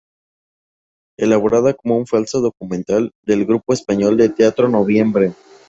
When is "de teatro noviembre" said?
4.17-5.33